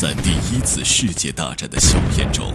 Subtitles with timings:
[0.00, 2.54] 在第一次世界大战的硝烟中，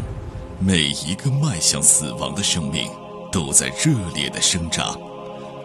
[0.60, 2.90] 每一个迈向死亡的生命
[3.32, 5.00] 都在热烈的生长。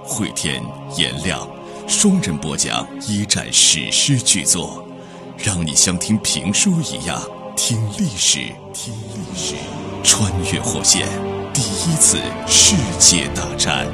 [0.04, 0.62] 汇天、
[0.98, 1.48] 颜亮
[1.88, 4.86] 双人播讲一战史诗巨作，
[5.38, 7.18] 让你像听评书一样
[7.56, 8.40] 听历史，
[8.74, 9.54] 听历史，
[10.04, 11.08] 穿越火线，
[11.54, 13.88] 第一次世界大战。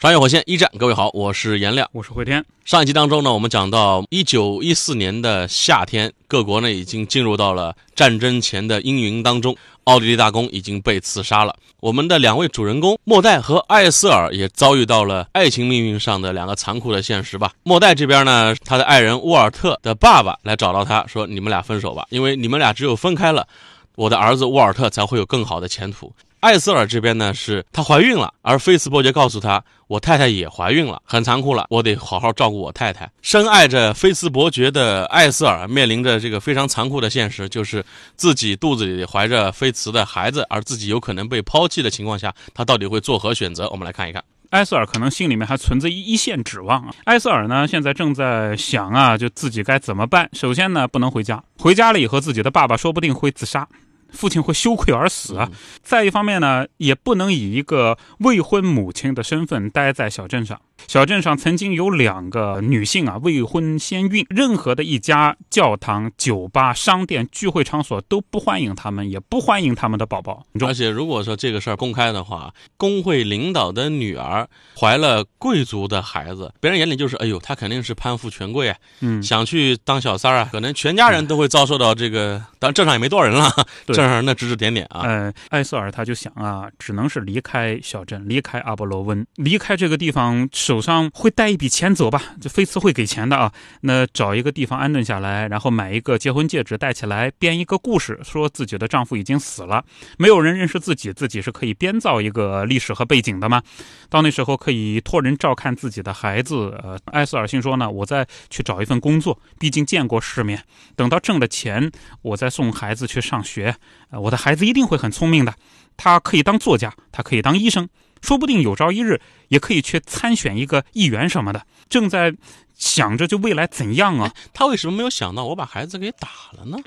[0.00, 1.90] 穿越火线一战，各位好，我是颜亮。
[1.90, 2.44] 我是汇天。
[2.64, 11.52] 上一集当中呢，我们讲到一九一四年的夏天，各国呢已经进入到了战争前的阴云当中，奥地利大公已经被刺杀了。
[11.80, 17.50] 我们的两位主人公莫代和艾斯尔也遭遇到了爱情命运上的两个残酷的现实吧。
[17.64, 23.48] 莫代这边呢，他的爱人沃尔特的爸爸来找到他说：“你们俩分手吧，因为你们俩只有分开了，
[23.96, 33.10] 我的儿子沃尔特才会有更好的前途。”艾瑟尔这边呢，是她怀孕了，而菲茨伯爵告诉她，我太太也怀孕了，很残酷了，我得好好照顾我太太。
[33.22, 43.68] 深爱着菲茨伯爵的艾瑟尔面临着这个非常残酷的现实，就是自己肚子里怀着菲茨的孩子，而自己有可能被抛弃的情况下，他到底会作何选择？
[43.70, 44.22] 我们来看一看。
[44.50, 46.94] 艾瑟尔可能心里面还存着一线指望啊。
[47.04, 50.30] 艾瑟尔呢，现在正在想啊，就自己该怎么办。
[50.32, 53.68] 首先呢，不能回家，回家了以后，自己的爸爸说不定会自杀。
[54.10, 55.50] 父亲会羞愧而死啊！
[55.82, 60.60] 再一方面呢，也不能以一个未婚母亲的身份待在小镇上。
[60.86, 70.46] 小镇上曾经有两个女性啊，未婚先孕，任何的一家教堂、酒吧、商店、聚会场所都不欢迎他们，也不欢迎他们的宝宝。
[70.60, 74.48] 而且，如果说这个事儿公开的话，工会领导的女儿
[74.78, 82.42] 怀了贵族的孩子，别人眼里就是，哎呦，她肯定是攀附权贵啊，嗯，想去当小三儿啊，可能全家人都会遭受到这个。
[82.58, 83.50] 当然，镇上也没多少人了，
[83.86, 85.02] 镇上人那指指点点啊。
[85.02, 90.48] 呃，艾瑟尔他就想啊，只能是离开小镇，离开阿波罗温，离开这个地方。
[90.68, 93.50] 手上会带一笔钱走吧，这菲茨会给钱的啊。
[93.80, 99.82] 那找一个地方安顿下来，然后买一个结婚戒指戴起来，编一个故事，说自己的丈夫已经死了，
[100.18, 103.62] 没有人认识自己，自己是可以编造一个历史和背景的吗？
[104.10, 106.78] 到那时候可以托人照看自己的孩子。
[106.82, 110.62] 呃，艾斯尔心说呢，我再去找一份工作，毕竟见过世面。
[110.94, 111.90] 等到挣了钱，
[112.20, 113.74] 我再送孩子去上学。
[114.10, 115.54] 我的孩子一定会很聪明的，
[115.96, 117.88] 他可以当作家，他可以当医生。
[118.22, 122.34] 说不定有朝一日也可以去参选一个议员什么的，正在
[122.74, 124.32] 想着就未来怎样啊？
[124.52, 126.78] 他为什么没有想到我把孩子给打了呢？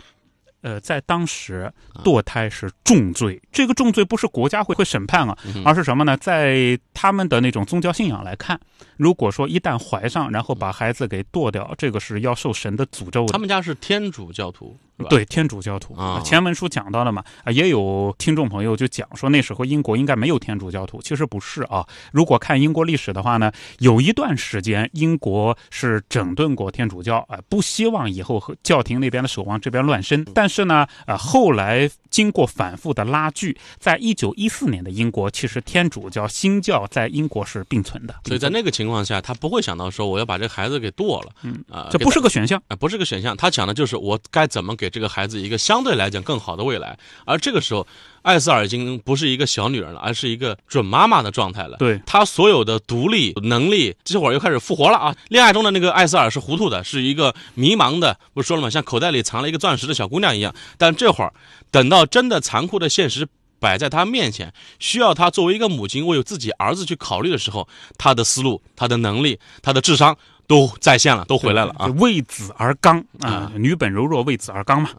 [0.62, 6.16] 呃，在当时堕胎是重罪，这个重罪不是国家会会审判啊，而是什么呢？
[6.18, 8.60] 在他们的那种宗教信仰来看，
[8.96, 13.34] 如果说一旦怀上，然后把孩子给堕掉，这个是要受神的诅咒的。
[13.34, 14.78] 他们家是天主教徒。
[15.10, 21.86] 对天主教徒啊，前文书讲到了嘛啊，也有听众朋友就讲说那时候英国应该没有天主教徒，其实不是啊。
[22.12, 30.24] 如果看英国历史的话呢，有一段时间英国是整顿过天主教啊，不希望以后和教廷那边的守望这边乱伸。
[30.34, 38.14] 但是呢，呃，后来经过反复的拉锯，在一九一四年的英国，其实天主教新教在英国是并存的。
[38.26, 43.36] 所以在那个情况下，他不会想到说我要把这孩子给剁了，嗯啊，这不是个选项啊，不是个选项。
[43.36, 44.91] 他讲的就是我该怎么给。
[44.92, 47.88] 这个孩子一个相对来讲更好的未来，而这个时候，
[48.22, 51.78] 艾斯尔已经不是一个小女人了，而是一个准妈妈的状态了。
[51.78, 55.16] 对她所有的独立能力，这会儿又开始复活了啊！
[55.30, 58.70] 恋爱中的那个艾斯尔是糊涂的，是一个迷茫的，不是说了吗？
[58.70, 60.54] 像口袋里藏了一个钻石的小姑娘一样。
[60.78, 61.34] 但这会儿，
[61.72, 63.28] 等到真的残酷的现实
[63.60, 70.18] 摆在他面前，需要她作为一个母亲为自己儿子去考虑的时候，她的思路、她的能力、她的智商。
[70.52, 71.88] 都在线了，都回来了啊！
[71.98, 74.90] 为子而刚啊，女本柔弱，为子而刚嘛。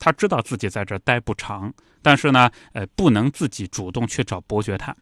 [0.00, 4.96] 他知道自己在这待不长，但是呢，呃，不能自己主动去找伯爵谈，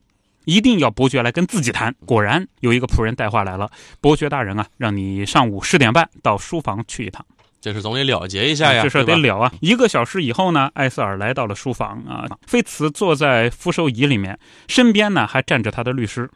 [0.47, 1.94] 一定要伯爵来跟自己谈。
[2.04, 3.71] 果然有一个仆人带话来了
[4.03, 7.25] ：“伯爵大人啊，让你上午十点半到书房去一趟。”
[7.60, 9.53] 这事总得了结一下呀，这事得了啊！
[9.60, 16.28] 一个小时以后呢，艾瑟尔来到了书房啊，菲茨坐在扶手椅里面，身边呢还站着他的律师。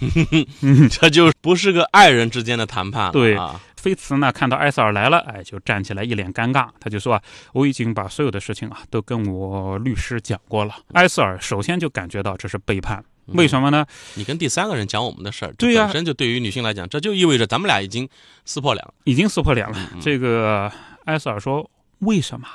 [0.90, 3.12] 这就不是个爱人之间的谈判了。
[3.12, 3.36] 对，
[3.76, 6.68] 菲茨呢看到艾塞尔来了，哎，就站起来，一脸尴尬。
[6.78, 7.20] 他就说
[7.54, 13.86] ：“我已经把所有的事情啊都跟我律师讲过了。”艾塞尔首先就感觉到这是背叛，为什么呢？
[14.14, 18.08] 你跟第三个人讲我们的事儿，对呀，本身就对于女性来讲，这就意味着咱们俩已经
[18.44, 19.76] 撕破脸了，已经撕破脸了。
[20.00, 20.70] 这个
[21.04, 21.70] 艾瑟尔说
[22.00, 22.46] ：“为什么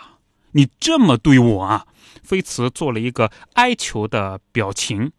[0.52, 1.86] 你这么对我啊？”
[2.24, 5.12] 菲茨做了一个哀求的表情。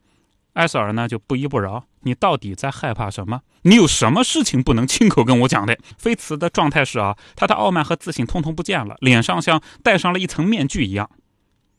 [0.56, 3.42] 艾瑟尔呢就不依不饶，你到底在害怕什么？
[3.62, 5.76] 你有什么事情不能亲口跟我讲的？
[5.98, 11.10] 菲茨的状态是啊，他的傲慢和自信通通不见了，脸上像戴上了一层面具一样。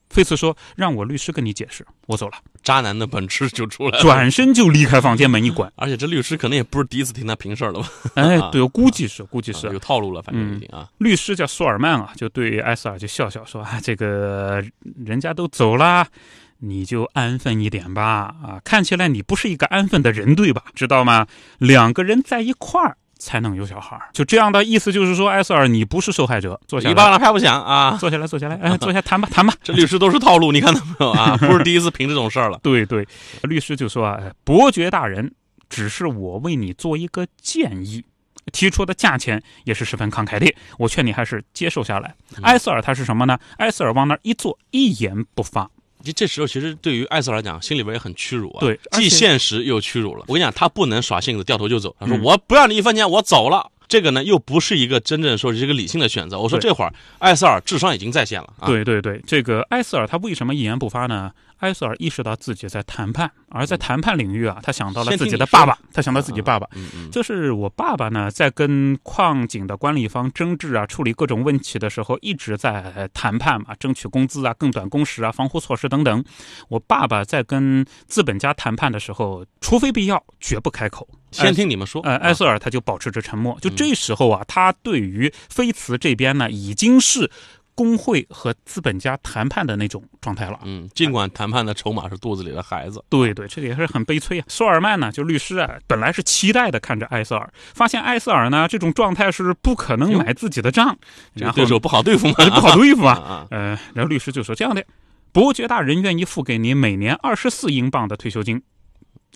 [0.09, 2.38] 菲茨说：“让我律师跟你解释，我走了。
[2.63, 4.01] 渣男的本质就出来”了。
[4.01, 5.69] 转身就离开房间，门一关。
[5.75, 7.89] 而且这律师可能也不是第一次听他评事儿了吧？
[8.15, 10.88] 哎，对，我估计是，估计是有套路了，反正已经啊。
[11.00, 14.63] 律师叫苏尔曼啊，就对埃塞尔就笑笑说：“啊，这个
[15.06, 16.07] 人家都走了，
[16.59, 18.36] 你就安分一点吧。
[18.44, 20.63] 啊，看起来你不是一个安分的人，对吧？
[20.75, 21.27] 知道吗？
[21.57, 26.62] 两个人在一块儿。”才能有小孩就这样的意思就是说，埃塞尔，你不是受害者。
[26.68, 27.98] 坐下，一巴掌拍不响啊！
[28.00, 29.51] 坐下来，坐下来，哎，坐下谈吧，谈吧。
[29.63, 31.36] 这律师都是套路，你看到没有啊？
[31.42, 32.60] 不是第一次评这种事儿了。
[32.62, 33.07] 对对，
[33.42, 35.33] 律师就说啊，伯爵大人，
[35.68, 38.06] 只是我为你做一个建议，
[38.53, 42.13] 提出的价钱也是十分慷慨的，我劝你还是接受下来。
[42.44, 43.39] 埃塞尔他是什么呢？
[43.57, 45.68] 埃塞尔往那一坐，一言不发。
[46.07, 48.59] 这这时候其实对于艾瑟来讲，心里边也很屈辱啊。
[48.62, 50.24] 对，既现实又屈辱了。
[50.27, 51.95] 我跟你讲，他不能耍性子掉头就走。
[52.00, 56.39] 他说：“我不要你一分钱，我走了。”这个呢，又不是一个真正说是一个理性的选择。
[56.39, 58.54] 我说这会儿艾瑟尔智商已经在线了。
[58.65, 61.31] 对对对，这个艾瑟尔他为什么一言不发呢？
[61.59, 66.68] 埃塞尔意识到自己在谈判，而在谈判领域啊，他想到了自己的爸爸，他想到自己爸爸，
[67.12, 76.24] 就是我爸爸呢，在跟矿井的管理方争执啊，处理各种问题的时候，一直在谈判嘛，争取工资啊，更短工时啊，防护措施等等。
[76.69, 81.07] 我爸爸在跟资本家谈判的时候，除非必要，绝不开口。
[81.31, 82.01] 先听你们说。
[82.03, 83.57] 呃，埃塞尔他就保持着沉默。
[83.60, 87.30] 就这时候啊，他对于菲茨这边呢，已经是。
[87.77, 90.59] 工会和资本家谈判的那种状态了。
[90.63, 93.03] 嗯，尽管谈判的筹码是肚子里的孩子。
[93.07, 94.45] 对对，这个也是很悲催啊。
[94.47, 100.97] 索尔曼呢，就律师啊，本来是期待的看着埃塞尔，发现埃塞尔呢这种状态是不可能买自己的账，
[101.35, 103.45] 然后对手不好对付嘛， 不好对付啊。
[103.51, 104.83] 呃，然后律师就说这样的，
[105.31, 108.63] 伯爵大人愿意付给你每年二十四英镑的退休金，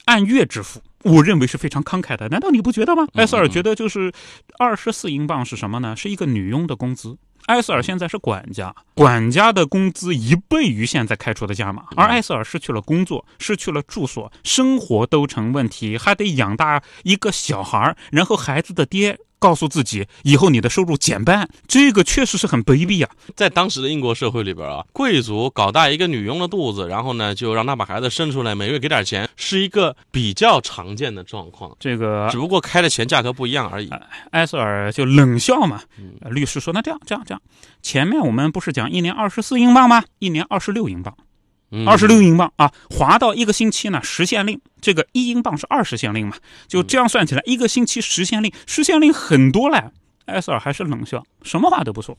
[0.06, 2.28] 按月支付，我认为是非常慷慨的。
[2.30, 3.08] 难道你不觉得吗？
[3.14, 4.12] 埃塞尔觉得就是
[4.58, 5.96] 二十四英镑是什么呢？
[5.96, 7.18] 是一个女佣的工资。
[7.52, 19.20] 艾斯尔现在是管家，管家的工资一倍于现在开出的价码，而艾斯尔失去了工作，失去了住所，生活都成问题，还得养大一个小孩然后孩子的爹。
[19.42, 23.10] 告诉自己，以后你的收入减半，这个确实是很卑鄙啊！
[23.36, 31.76] 在当时的英国社会里边啊，贵族搞大一个女佣的肚子，然后呢，就让她把孩子生出来，每月给点钱，是一个比较常见的状况。
[31.80, 33.90] 这个只不过开的钱价格不一样而已。
[34.30, 35.82] 埃塞尔就冷笑嘛。
[36.30, 37.42] 律师说：“那这样，这样，这样，
[37.82, 40.04] 前面我们不是讲一年二十四英镑吗？
[40.20, 41.18] 一年二十六英镑。”
[41.86, 46.36] 二十六英镑啊，划到一个星期呢，十县令，这个一英镑是二十县令嘛，
[46.68, 49.84] 就这样算起来，一个星期十县令，十县令很多嘞。
[50.26, 52.18] 埃塞尔还是冷笑，什么话都不说。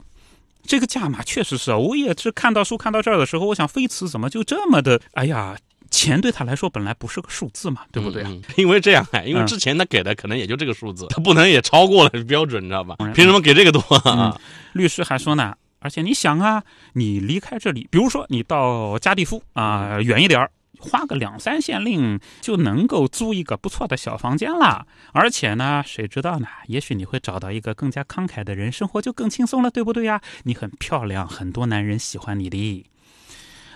[0.67, 5.01] 这个价码确实是啊，我也是看到书看到这儿的时候，我想菲茨怎么就这么的？
[5.13, 5.57] 哎呀，
[5.91, 8.31] 钱对他来说本来不是个数字嘛，对不对啊？
[8.57, 12.97] 因为这样哎，因为之前他给的可能也就这个数字，他不能也超过了标准，你知道吧？
[13.15, 13.81] 凭什么给这个多？
[14.05, 14.39] 啊
[14.73, 15.55] 律师还说呢。
[15.83, 16.65] 而且你想啊，
[16.95, 20.49] 你离开这里，比如说你到加蒂夫啊，远一点
[20.79, 24.87] 花个两三县令就能够租一个不错的小房间了。
[25.13, 26.47] 而且呢，谁知道呢？
[26.67, 30.21] 也许你会找到一个更加慷慨的人，生活就更轻松了，对不对呀？
[30.45, 32.87] 你很漂亮，很多男人喜欢你的。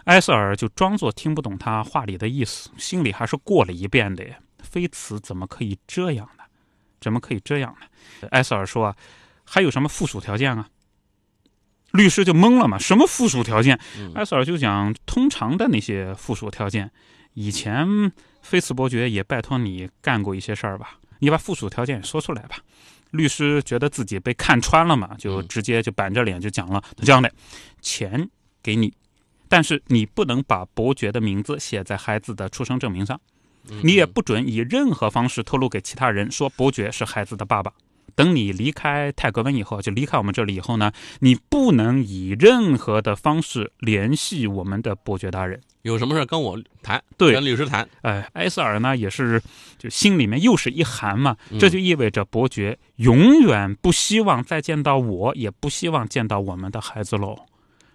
[0.05, 4.25] 埃塞尔就装作听不懂他话里的意思，心里还是过了一遍的。
[4.62, 6.44] 菲茨怎么可以这样呢？
[7.00, 8.29] 怎么可以这样呢？
[8.31, 8.97] 埃塞尔说：“，
[9.44, 10.69] 还有什么附属条件啊？”
[11.92, 12.78] 律师就懵了嘛？
[12.78, 13.78] 什么附属条件？
[14.14, 16.90] 埃塞尔就讲通常的那些附属条件。
[17.34, 18.12] 以前
[18.42, 20.98] 菲茨伯爵也拜托你干过一些事儿吧？
[21.19, 22.56] 你把附属条件说出来吧。
[23.12, 27.32] 律师觉得自己被看穿了嘛，就直接就板着脸就讲了：这样的，
[27.81, 28.28] 钱
[28.62, 28.93] 给你，
[29.48, 33.19] 但是你不能把伯爵的名字写在孩子的出生证明上，
[33.82, 37.72] 你也不准以任何方式透露给其他人说伯爵是孩子的爸爸。
[38.17, 45.61] 等你离开泰格温以后，就离开我们这里以后呢，你不能以任何的方式联系我们的伯爵大人。
[45.82, 47.89] 有什么事跟我谈，对，跟律师谈。
[48.03, 49.41] 哎，埃塞尔呢也是，
[49.79, 51.37] 就心里面又是一寒嘛。
[51.61, 57.39] 这就意味着伯爵永远不希望再见到我，也不希望见到我们的孩子喽。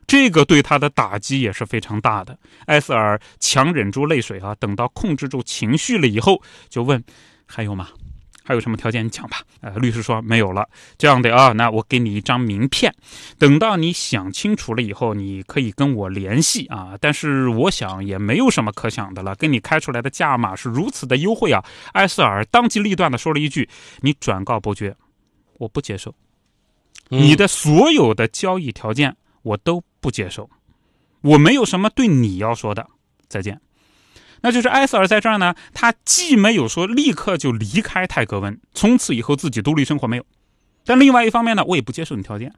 [0.08, 2.38] 这个对他的打击也是非常大的。
[2.68, 7.04] 埃塞尔强忍住泪水啊，等到控制住情绪了以后，就问：
[7.46, 7.90] 还有吗？
[8.43, 9.05] 还有什么条件？
[9.05, 9.41] 你讲吧。
[9.62, 10.67] 呃，律师说没有了。
[10.98, 12.93] 这样的啊，那我给你一张名片，
[13.38, 16.98] 等到你想清楚了以后，你可以跟我联系啊。
[17.00, 21.63] 但是我想也没有什么可想的了，跟你开出来的价码是如此的优惠啊。
[21.93, 23.69] 埃塞尔当机立断的说了一句
[24.01, 24.95] ：“你转告伯爵，
[25.60, 26.13] 我不接受
[27.10, 30.50] 你的所有的交易条件，我都不接受。
[31.21, 32.88] 我没有什么对你要说的。
[33.27, 33.60] 再见。”
[34.41, 40.25] 那就是埃塞尔在这儿呢，他既没有说立刻就离开泰格温，从此以后自己独立生活没有，
[40.86, 42.53] 但另外一方面呢，我也不接受你条件，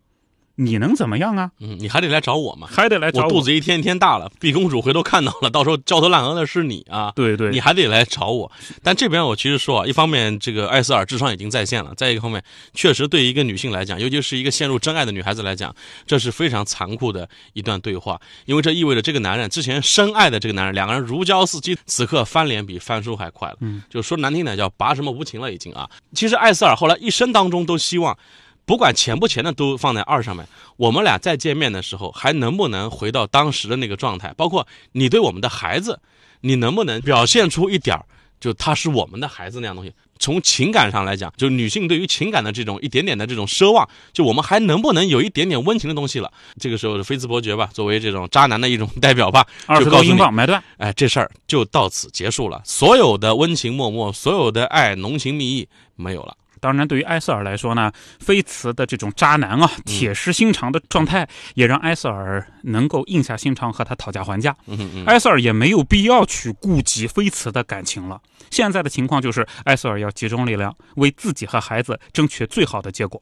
[0.56, 1.50] 你能怎么样啊？
[1.60, 7.12] 嗯，你还得来找我嘛，还得来找我肚子一天一天大了，碧公主回头看到了，到时候焦头烂额的是你啊。
[7.16, 8.52] 对对，你还得来找我。
[8.84, 12.44] 但这边我其实说啊，一方面这个艾斯尔智商已经在线了，再一个方面，
[12.74, 23.58] 确实对于一个女性来讲，尤其是一个陷入真爱的女孩子来讲，这是非常残酷的一段对话，因为这意味着这个男人之前深爱的这个男人，两个人如胶似漆，此刻翻脸比翻书还快了。
[23.62, 25.90] 嗯，就说难听点叫拔什么无情了已经啊。
[26.14, 28.16] 其实艾斯尔后来一生当中都希望。
[28.66, 34.34] 不管钱不钱的都放在二上面，我们俩再见面的时候，还能不能回到当时的那个状态？
[34.38, 36.00] 包括你对我们的孩子，
[36.42, 38.06] 你能不能表现出一点儿，
[38.40, 39.92] 就他是我们的孩子那样东西？
[40.20, 46.32] 从情感上来讲，就女性对于情感的这种一点点的这种奢望，就我们还能不能有一点点温情的东西了？
[46.58, 55.68] 这个时候，菲茨伯爵吧，作为这种渣男的一种代表吧，二十多英镑买断，哎，这事儿就到此结束了，所有的温情脉脉，所有的爱浓情蜜意
[55.98, 56.38] 没有了。
[56.64, 57.92] 当然，对于埃塞尔来说呢，
[58.22, 64.56] 菲茨的这种渣男啊、铁石心肠的状态，也让埃塞尔能够硬下心肠和他讨价还价。
[65.06, 68.22] 埃塞尔也没有必要去顾及菲茨的感情了。
[68.50, 73.22] 现在的情况就是，埃塞尔要集中力量，为自己和孩子争取最好的结果。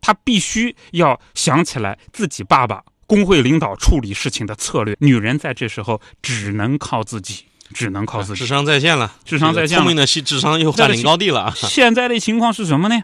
[0.00, 4.96] 他必须要想起来自己爸爸工会领导处理事情的策略。
[5.00, 7.46] 女人在这时候只能靠自己。
[7.74, 11.52] 只能靠自己，智商在线了，智商在线，聪明的系智商又占领高地了。
[11.56, 13.02] 现在的情况是什么呢？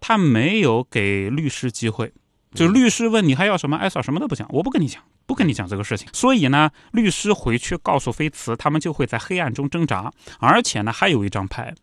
[0.00, 2.12] 他没有给律师机会，
[2.54, 6.08] 就律师问你还要什么，艾萨什么都不讲，我不跟你讲，不跟你讲这个事情。
[6.12, 10.10] 所以呢，律师回去告诉菲茨，他们就会在黑暗中挣扎。
[10.38, 11.74] 而且呢，还有一张牌，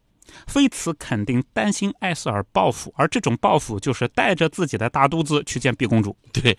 [0.48, 6.18] 菲茨肯定担心艾瑟尔报复，而这种报复就是带着自己的大肚子去见碧公主。
[6.34, 6.58] 对。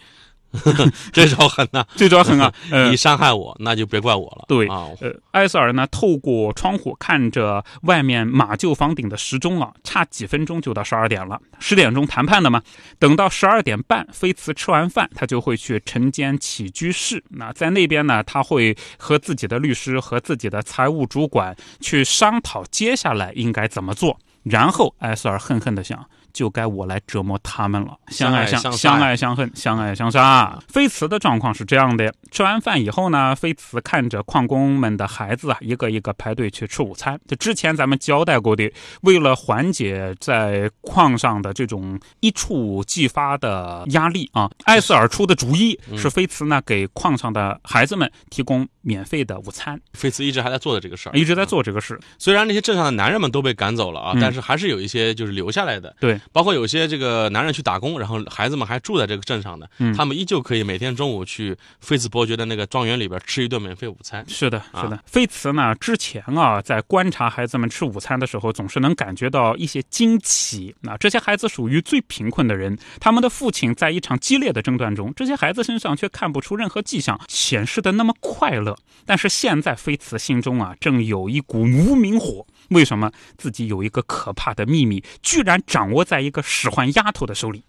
[1.13, 1.85] 这招狠呐！
[1.97, 2.53] 这招狠啊！
[2.91, 4.45] 你伤害我，那就别怪我了。
[4.49, 11.41] 对啊，呃，埃塞尔呢，透过窗户看着外面马厩房顶的时钟啊，差几分钟就到十二点了。
[11.59, 12.63] 十点钟谈判的嘛，
[12.99, 17.23] 等到十二点半，菲茨吃完饭，他就会去晨间起居室。
[17.31, 24.19] 那在那边呢，他会和自己的律师和自己的财务主管去商讨接下来应该怎么做。
[24.43, 26.05] 然后埃塞尔恨恨的想。
[26.33, 27.97] 就该我来折磨他们了。
[28.09, 30.59] 相爱相相爱相恨，相爱相杀。
[30.69, 37.19] 菲茨的状况是这样的：吃完饭以后呢，菲茨看着矿工们的孩子啊，一个一个排队去吃午餐。
[37.27, 38.71] 就之前咱们交代过的，
[39.03, 49.81] 为了缓解在矿上的这种一触即发的压力啊，艾斯尔出的主意是菲茨呢给矿上的孩子们提供免费的午餐。
[49.93, 51.99] 菲茨一直还在做的这个事儿，一直在做这个事。
[52.19, 55.97] 虽然那些镇上的男人们都被赶走了啊，但是还是有一些就是留下来的。
[55.99, 56.20] 对。
[56.33, 64.25] 包括有些这个男人去打工，然后孩子们还住在这个镇上的，他们依旧可以每天中午去菲茨伯爵的那个庄园里边吃一顿免费午餐。
[64.29, 65.03] 是的，是的。
[65.07, 70.75] 菲茨呢，之前啊，在观察孩子们吃午餐的时候，总是能感觉到一些惊奇。
[70.81, 78.77] 那这些孩子属于最贫困的人，他们的父亲在一场激烈的争端中，这些孩子身上却看不出任何迹象显示的那么快乐。
[79.07, 82.47] 但是现在，菲茨心中啊，正有一股无名火。
[82.71, 87.63] 为什么自己有一个可怕的秘密，居然掌握在一个使唤丫头的手里？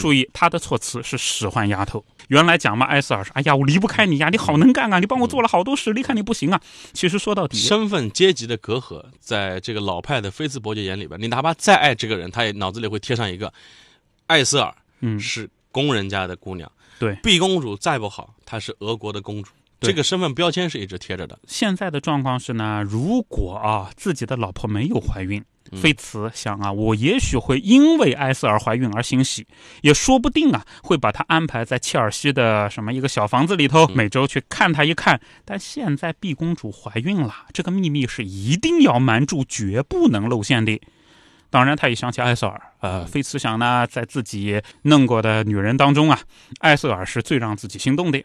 [0.00, 2.04] 注意他的措辞是使唤丫头。
[2.28, 6.60] 原来讲嘛，艾塞尔说：“哎呀，我离不开你呀，你好能干啊，你帮我做了好多事，离开你不行啊。”
[6.92, 13.52] 其实说到底，身份阶级的隔阂，在这个老派的菲茨伯爵眼里边，你哪怕再爱这个人，他也脑子里会贴上一个
[14.26, 16.70] 艾瑟尔，嗯，是工人家的姑娘。
[16.98, 19.52] 对，碧公主再不好，她是俄国的公主。
[19.80, 21.38] 这个身份标签是一直贴着的。
[21.46, 25.42] 现在的状况是呢，如果啊自己的老婆没有怀孕，
[25.80, 29.46] 菲茨想啊，我也许会因为埃瑟尔怀孕而欣喜，
[29.82, 35.20] 也说不定啊会把她安排在切尔西的什么一个小房子里头，每周去看她一看。
[35.44, 40.80] 但现在碧公主怀孕了，这个秘密是一定要瞒住，绝不能露馅的。
[41.50, 42.60] 当然，他也想起艾瑟尔。
[42.80, 46.20] 呃，菲茨想呢，在自己弄过的女人当中啊，
[46.60, 48.22] 艾瑟尔是最让自己心动的。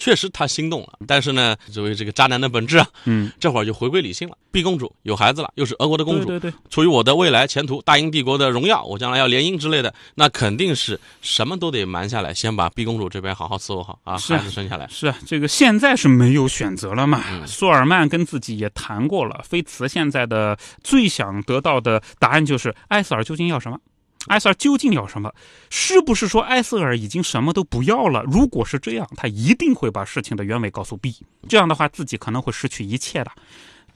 [0.00, 4.36] 确实，他心动了，但是呢，作为这个渣男的本质啊，嗯，这会儿就回归理性了。
[4.50, 14.88] 碧公主有孩子了，又是俄国的公主，对对对，出于我的未来前途、大英帝国的荣耀，我将来要联姻之类的，那肯定是什么都得瞒下来，先把碧公主这边好好伺候好啊，孩子生下来。
[14.88, 17.22] 是啊，这个现在是没有选择了嘛。
[17.46, 23.78] 苏尔曼跟自己也谈过了，菲茨现在的最想得到的答案就是艾瑟尔究竟要什么。
[24.26, 25.32] 埃塞尔究竟要什么？
[25.70, 28.22] 是不是说埃塞尔已经什么都不要了？
[28.24, 31.16] 如果是这样，他一定会把事情的原委告诉 B。
[31.48, 33.30] 这样的话，自己可能会失去一切的。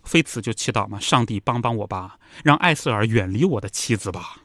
[0.02, 4.36] 菲茨就祈祷嘛，上帝帮帮我吧，让艾塞尔远离我的妻子吧。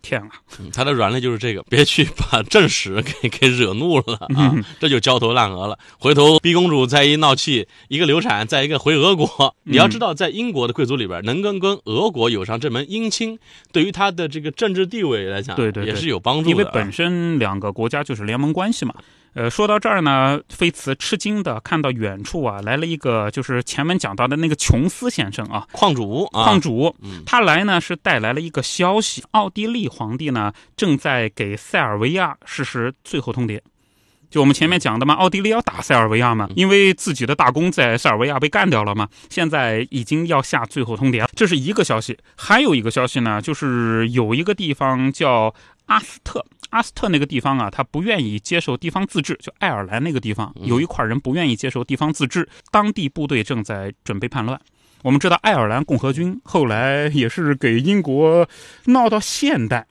[0.00, 0.30] 天啊！
[0.58, 5.78] 嗯他的软肋就是这个，别去把正史给给惹怒了 啊，这就焦头烂额了。
[5.98, 9.54] 回头逼公主再一闹气，一个流产，再一个回俄国。
[9.64, 13.38] 你要知道，在英国的贵族里边，能跟跟俄国有上这门姻亲，
[13.72, 16.50] 对于他的这个政治地位来讲，对对对也是有帮助的。
[16.50, 18.94] 因为本身两个国家就是联盟关系嘛。
[19.34, 33.60] 呃，说到这儿呢，菲茨吃惊的看到远处啊来了一个，就是前面讲到的那个琼斯先生啊，矿主啊，矿主，嗯他来呢是带来了一个消息，奥地利皇帝呢正在给塞尔维亚实施最后通牒。
[34.30, 41.28] 就我们前面讲的嘛，奥地利要打塞尔维亚嘛，因为自己的大公在塞尔维亚被干掉了嘛，现在已经要下最后通牒了。
[41.34, 45.52] 这是一个消息，还有一个消息呢，就是有一个地方叫
[45.90, 54.58] 阿斯特，阿斯特那个地方啊，他不愿意接受地方自治，就爱尔兰那个地方有一块人不愿意接受地方自治，当地部队正在准备叛乱。
[55.02, 58.48] 我们知道爱尔兰共和军后来也是给英国
[58.84, 59.84] 闹到现代，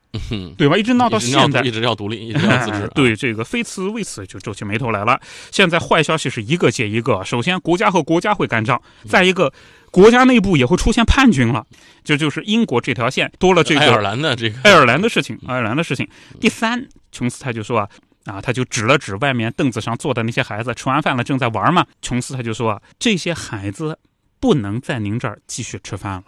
[0.57, 0.77] 对吧？
[0.77, 2.83] 一直闹到现代，一直要独立，一直要自治。
[2.83, 5.19] 啊 对这个菲茨为此就皱起眉头来了。
[5.51, 9.51] 现在坏消息是一个接一个，首先国家和国家会干仗，再一个
[9.91, 11.65] 国家内部也会出现叛军了，
[12.03, 16.07] 这就是英国这条线多了这个爱尔兰的这个爱尔兰的事情，爱尔兰的事情。
[16.39, 17.89] 第三，琼斯他就说啊。
[18.25, 21.83] 啊，他就指了指外面凳子上坐的那些孩子，吃完饭了正在玩嘛。
[21.99, 23.97] 琼斯他就说啊，这些孩子
[24.39, 26.25] 不能在您这儿继续吃饭了。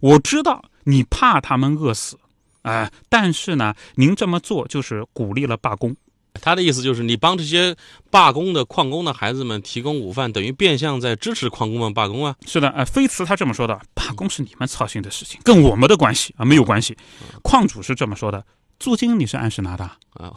[0.00, 2.18] 我知道你怕他们饿死，
[2.62, 5.94] 哎、但是呢，您这么做就是鼓励了罢工。
[6.40, 7.76] 他的意思就是，你帮这些
[8.10, 12.34] 罢工的矿工的孩子们提供午饭，等于变相在支持矿工们罢工啊。
[12.46, 16.96] 是的，呃，菲茨他这么说的，罢工是你们操心的事情，跟我们的关系啊没有关系。
[17.42, 18.44] 矿主是这么说的，
[18.78, 19.84] 租金你是按时拿的，
[20.14, 20.32] 啊，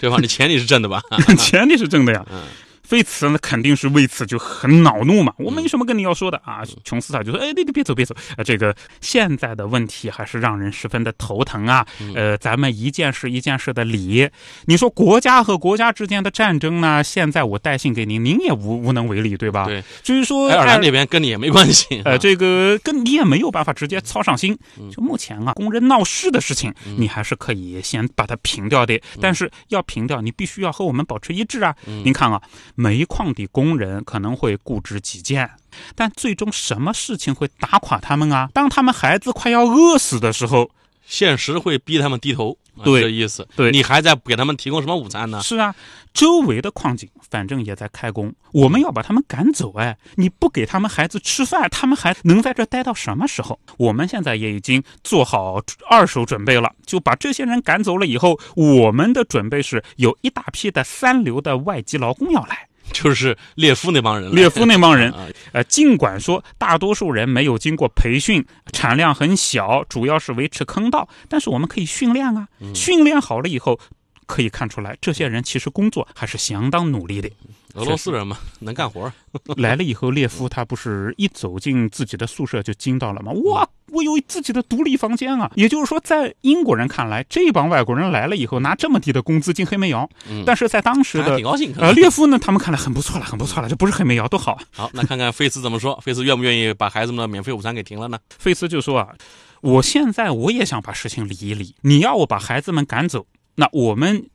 [0.00, 0.16] 对吧？
[0.20, 1.02] 你钱你是挣的吧？
[1.38, 2.24] 钱你是挣的呀。
[2.32, 2.42] 嗯
[2.90, 6.64] 菲茨呢肯定是为此就很恼怒嘛，我没什么跟你要说的啊。
[6.82, 11.86] 琼斯塔就说：“哎，你你别走别走，啊，这个现在的问题还是让人十分的头疼啊。
[12.16, 14.28] 呃，咱们一件事一件事的理。
[14.64, 19.66] 你说国家和国家之间的战争呢，现在我带信给您，您也无无能为力，对吧？
[19.66, 22.02] 对，至于说爱尔爱兰那边跟你也没关系。
[22.04, 24.58] 呃，这个跟你也没有办法直接操上心。
[24.80, 28.96] 嗯就目前啊，工人闹事的事情，你还是可以先把它平掉的。
[28.96, 31.72] 嗯但是要平掉，你必须要和我们保持一致啊。
[31.84, 32.40] 您看啊，
[32.80, 35.50] 煤矿的工人可能会固执己见，
[35.94, 38.48] 但最终什么事情会打垮他们啊？
[38.54, 40.70] 当他们孩子快要饿死的时候，
[41.06, 43.46] 现实会逼他们低头，啊对这意思。
[43.54, 45.42] 对你还在给他们提供什么午餐呢？
[45.42, 45.74] 是啊，
[46.14, 49.74] 周围的矿井反正也在开工，我们要把他们赶走。
[49.76, 53.60] 哎，你不给他们孩子吃饭，他们还能在这待到什么时候？
[53.76, 62.66] 我们现在也已经做好二手准备了，就把这些人赶走了以后，我们的准备是有一大批的三流的外籍劳工要来。
[62.92, 73.78] 就是列夫那帮人，列夫那帮人 啊，呃，尽管说大多数人没有经过培训，产量很小，主要是维持坑道，但是我们可以训练啊，训练好了以后，
[74.26, 77.30] 可以看出来这些人其实工作还是相当努力的。
[77.74, 79.12] 俄罗斯人嘛，能干活。
[79.56, 83.32] 来了以后，列夫他不是一走进自己的宿舍就惊到了吗？
[83.44, 85.50] 哇，我有自己的独立房间啊！
[85.54, 91.72] 也就是说，在英国人看来，这帮外国人来了以后拿这么低的工资进黑煤窑，嗯但是在当时的挺高兴。
[91.72, 94.62] 可呃列夫呢，他们看来很不错了，很不错了，这不是黑煤窑多好啊！
[94.72, 95.98] 好，那看看费茨怎么说。
[96.00, 98.18] 费茨愿不愿意把孩子们的免费午餐给停了呢？
[98.38, 99.08] 费斯就说啊，
[99.60, 104.28] 我现在我也想把事情理一理，你要我把孩子们赶走，那我们。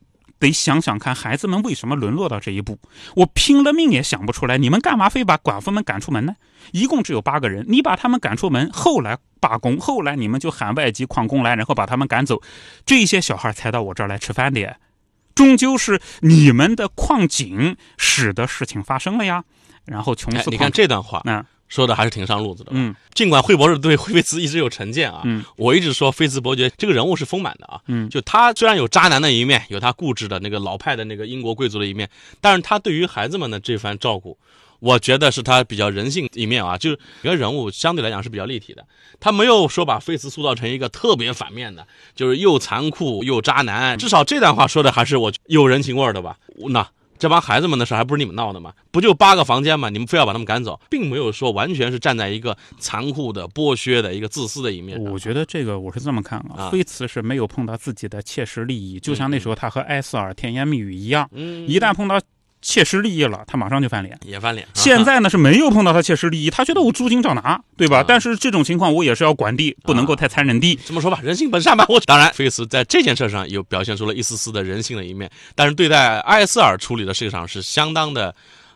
[0.46, 2.78] 得想想看，孩子们为什么沦落到这一步？
[3.16, 6.36] 我拼了命也想不出来，你们干嘛非把寡妇们赶出门呢？
[6.72, 12.42] 一共只有八个人，你把他们赶出门，后来罢工，后来你们就喊外籍矿工来，然后把他们赶走，
[12.86, 14.78] 这些小孩才到我这儿来吃饭的，
[15.34, 19.44] 终究是你们的矿井使得事情发生了呀。
[19.86, 22.72] 然后琼斯，哎你看这段话那说的还是挺上路子的。
[22.74, 32.10] 嗯尽管惠博士对惠菲茨一直有成见啊，嗯我一直说菲茨伯爵这个人物是丰满的啊，嗯就他虽然有渣男的一面，有他固执的那个老派的那个英国贵族的一面，
[32.42, 34.38] 但是他对于孩子们的这番照顾，
[34.80, 38.86] 我觉得是他比较人性一面啊，就是一个人物相对来讲是比较立体的，
[39.20, 46.38] 他没有说把菲茨塑造成一个特别反面的，就是又残酷又渣男，至少这段话说的还是我有人情味的吧，
[46.70, 46.88] 那。
[47.18, 48.74] 这帮孩子们的事还不是你们闹的吗？
[48.92, 49.90] 不就八个房间吗？
[49.90, 55.02] 你们非要把他们赶走，并没有说完全是站在一个残酷的、剥削的一个自私的一面。
[55.04, 62.20] 我觉得这个我是这么看啊，啊菲茨是没有碰到自己的切实利益，就像那时候他和埃塞尔甜言蜜语一样，嗯，一旦碰到
[62.66, 64.20] 切实利益了，他马上就翻脸。
[64.26, 64.68] 也翻脸。
[64.74, 68.00] 现在呢是没有碰到他切实利益，他觉得我租金照拿，对吧？
[68.00, 70.80] 啊但是这种情况我也是要管的，不能够太残忍的。
[70.84, 71.86] 这么说吧，人性本善吧。
[71.88, 78.36] 我 当然，菲茨在这件事上有表现出了一丝丝的人性的一面，但是对待埃塞尔处理的事情上是相当的，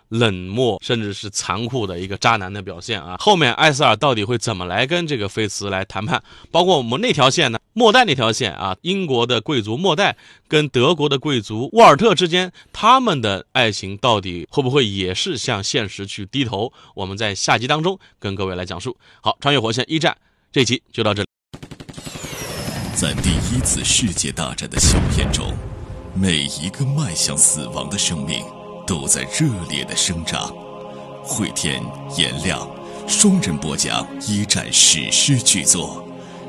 [0.09, 3.15] 冷漠甚至是残酷的一个渣男的表现啊！
[3.19, 6.21] 后面艾斯尔到底会怎么来跟这个菲茨来谈判？
[6.51, 7.59] 包括我们那条线呢？
[7.73, 10.17] 末代那条线啊，英国的贵族末代
[10.47, 16.73] 跟德国的贵族沃尔特之间，他们的爱情到底会不会也是向现实去低头？
[16.95, 18.97] 我们在下集当中跟各位来讲述。
[19.21, 20.17] 好，穿越火线一战
[20.51, 21.27] 这集就到这里。
[22.95, 25.53] 在第一次世界大战的硝烟中，
[26.13, 28.43] 每一个迈向死亡的生命。
[28.89, 30.51] 都在热烈的生长。
[31.23, 31.79] 汇天、
[32.17, 32.67] 颜亮
[33.07, 36.03] 双人播讲一战史诗巨作，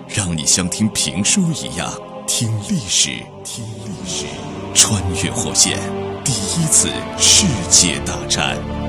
[0.09, 1.92] 让你像听评书一样
[2.26, 3.11] 听历史，
[3.44, 4.24] 听历史，
[4.74, 5.79] 穿越火线，
[6.24, 8.80] 第一次世界大战。